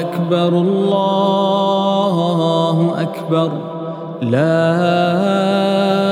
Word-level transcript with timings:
أكبر 0.00 0.48
الله 0.48 2.94
أكبر. 2.98 3.50
لا 4.22 4.80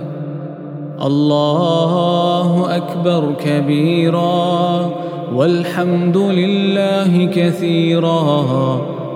الله 1.05 2.75
أكبر 2.75 3.33
كبيرا. 3.45 4.98
والحمد 5.39 6.17
لله 6.17 7.25
كثيرا 7.25 8.21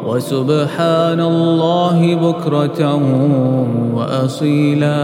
وسبحان 0.07 1.19
الله 1.19 2.15
بكرة 2.15 3.01
وأصيلا. 3.95 5.03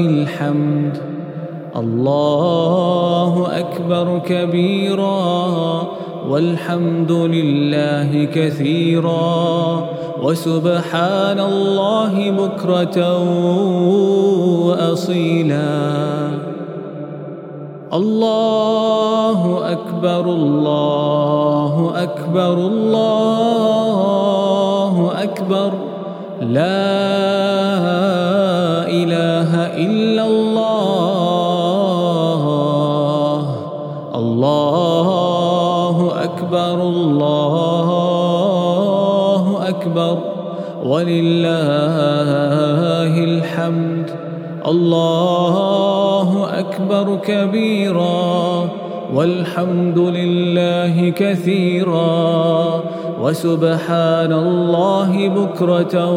الحمد. 0.00 0.98
الله 1.76 3.46
أكبر 3.58 4.18
كبيرا 4.26 5.82
والحمد 6.28 7.12
لله 7.12 8.24
كثيرا. 8.24 9.84
وسبحان 10.22 11.40
الله 11.40 12.30
بكرة 12.30 12.98
وأصيلا. 14.66 16.30
الله 17.92 19.72
أكبر 19.72 20.24
الله 20.24 21.92
أكبر 21.96 22.52
الله 22.52 23.92
أكبر. 25.22 25.95
لا 26.52 26.86
إله 28.88 29.50
إلا 29.76 30.26
الله. 30.26 30.66
الله 34.14 36.10
أكبر 36.24 36.82
الله 36.82 37.86
أكبر. 39.68 40.18
ولله 40.84 41.54
الحمد. 43.24 44.10
الله 44.66 46.46
أكبر 46.58 47.16
كبيرا. 47.26 48.68
والحمد 49.14 49.98
لله 49.98 51.10
كثيرا 51.10 52.80
وسبحان 53.22 54.32
الله 54.32 55.28
بكرة 55.28 56.10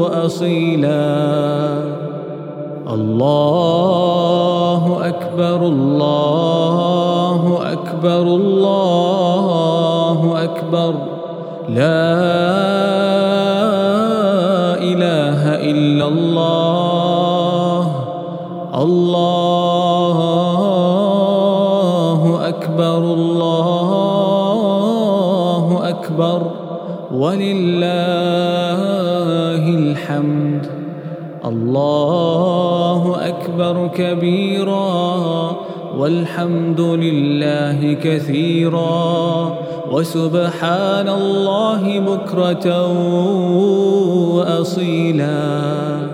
وأصيلا. 0.00 1.14
الله 2.94 4.82
أكبر 5.08 5.56
الله 5.56 7.58
أكبر 7.72 8.22
الله 8.22 10.44
أكبر. 10.44 10.94
لا 11.68 12.14
إله 14.78 15.42
إلا 15.70 16.08
الله. 16.08 17.86
الله 18.74 20.18
أكبر 22.64 22.98
الله 22.98 24.48
أكبر 25.88 26.42
ولله 27.12 27.84
الحمد 29.68 30.66
الله 31.44 33.16
أكبر 33.28 33.90
كبيرا 33.94 35.56
والحمد 35.98 36.80
لله 36.80 37.92
كثيرا 37.92 39.52
وسبحان 39.92 41.08
الله 41.08 42.00
بكرة 42.00 42.88
وأصيلا 44.36 46.13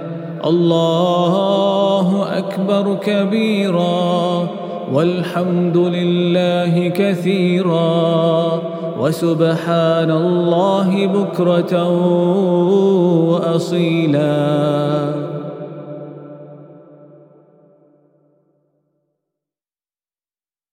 الله 0.45 2.37
أكبر 2.37 2.95
كبيرا 2.95 4.47
والحمد 4.93 5.77
لله 5.77 6.87
كثيرا 6.87 8.61
وسبحان 8.99 10.11
الله 10.11 11.07
بكرة 11.07 11.89
وأصيلا. 13.29 15.30